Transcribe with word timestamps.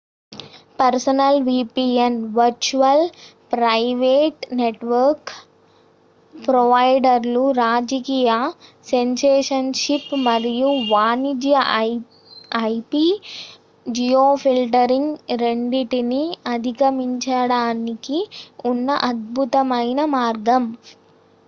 personal 0.79 1.35
VPN 1.47 2.15
virtual 2.37 3.03
private 3.51 4.45
network 4.59 5.31
ప్రొవైడర్లు 6.33 7.43
రాజకీయ 7.59 8.29
censorship 8.87 10.09
మరియు 10.25 10.69
వాణిజ్య 10.89 11.59
ఐపి 12.65 13.05
జియోఫిల్టరింగ్ 13.85 15.13
రెండింటిని 15.43 16.23
అధిగమించడానికి 16.55 18.19
ఉన్న 18.71 18.89
అద్భుతమైన 19.11 20.01
మార్గం 20.17 20.65